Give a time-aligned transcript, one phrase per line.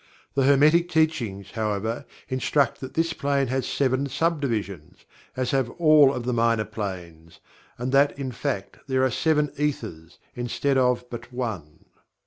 [0.33, 5.05] The Hermetic Teachings, however, instruct that this plane has seven sub divisions
[5.37, 7.39] (as have all of the Minor Planes),
[7.77, 11.85] and that in fact there are seven ethers, instead of but one.